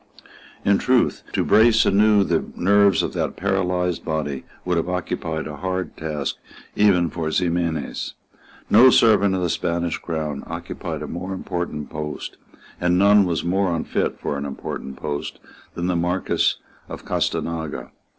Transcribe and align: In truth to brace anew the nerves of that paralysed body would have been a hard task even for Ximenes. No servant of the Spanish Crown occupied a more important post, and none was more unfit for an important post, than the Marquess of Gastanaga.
In 0.65 0.79
truth 0.79 1.21
to 1.33 1.43
brace 1.45 1.85
anew 1.85 2.23
the 2.23 2.43
nerves 2.55 3.03
of 3.03 3.13
that 3.13 3.35
paralysed 3.35 4.03
body 4.03 4.45
would 4.65 4.75
have 4.77 4.87
been 4.87 5.47
a 5.47 5.57
hard 5.57 5.95
task 5.95 6.37
even 6.75 7.11
for 7.11 7.29
Ximenes. 7.31 8.15
No 8.67 8.89
servant 8.89 9.35
of 9.35 9.43
the 9.43 9.47
Spanish 9.51 9.99
Crown 9.99 10.43
occupied 10.47 11.03
a 11.03 11.07
more 11.07 11.33
important 11.33 11.91
post, 11.91 12.37
and 12.79 12.97
none 12.97 13.25
was 13.25 13.43
more 13.43 13.71
unfit 13.75 14.19
for 14.19 14.39
an 14.39 14.45
important 14.47 14.95
post, 14.97 15.37
than 15.75 15.85
the 15.85 15.95
Marquess 15.95 16.55
of 16.89 17.05
Gastanaga. 17.05 17.91